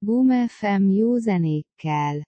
[0.00, 2.22] Boom FM jó zenékkel.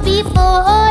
[0.00, 0.83] before.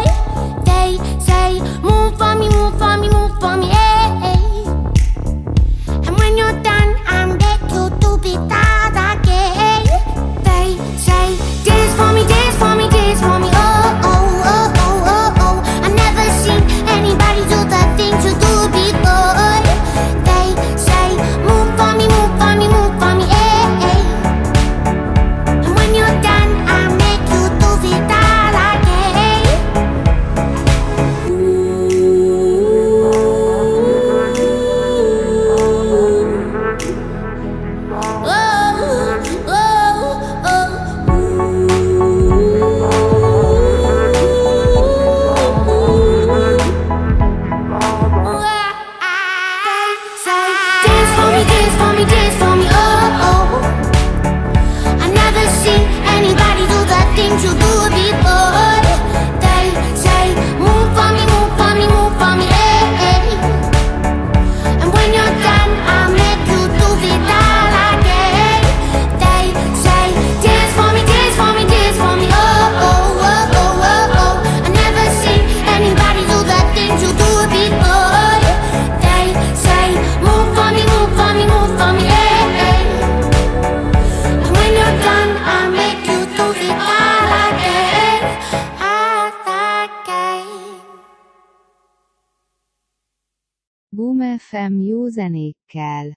[93.95, 96.11] Boom FM jó zenékkel.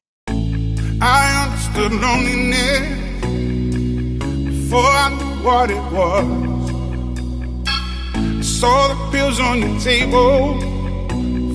[1.01, 2.89] I understood loneliness
[4.49, 6.25] before I knew what it was.
[8.39, 10.59] I saw the pills on your table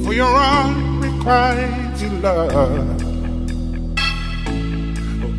[0.03, 3.01] for your unrequited love.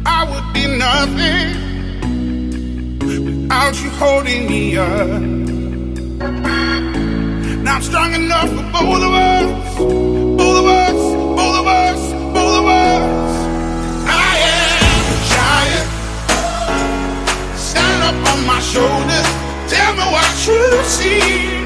[0.05, 1.51] I would be nothing
[2.99, 5.21] without you holding me up.
[7.63, 9.62] Now I'm strong enough for both of us.
[18.13, 19.29] up on my shoulders.
[19.69, 21.62] Tell me what you see.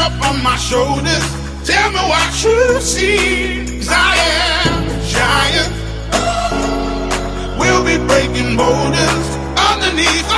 [0.00, 1.26] up on my shoulders.
[1.64, 3.78] Tell me what you see.
[3.78, 4.12] Cause I
[4.64, 5.72] am a giant.
[7.60, 9.26] We'll be breaking borders
[9.70, 10.28] underneath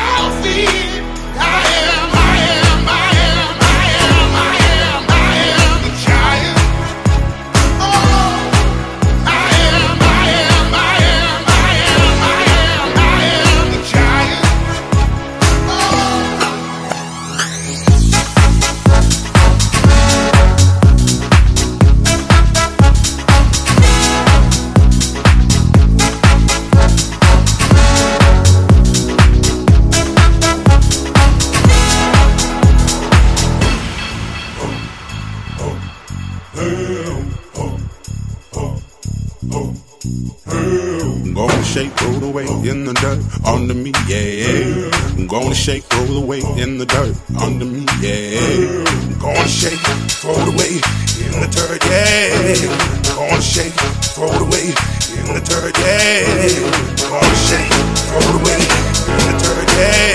[42.64, 44.91] in the dirt under me, yeah.
[45.19, 48.38] I'm Gonna shake, throw the weight in the dirt under me, yeah.
[48.38, 49.79] I'm Gonna shake,
[50.23, 50.79] throw roll away
[51.19, 52.31] in the dirt, yeah.
[52.38, 53.73] I'm Gonna shake,
[54.14, 54.70] throw roll away
[55.19, 56.26] in the dirt, yeah.
[56.31, 57.73] I'm Gonna shake,
[58.06, 58.62] throw roll away
[59.11, 60.15] in the dirt, yeah.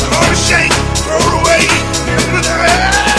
[0.00, 0.72] I'm Gonna shake,
[1.04, 2.68] throw roll away in the dirt.
[2.68, 3.17] yeah.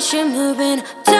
[0.00, 1.17] she moving.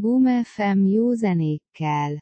[0.00, 2.16] Boom FM jó zenékkel.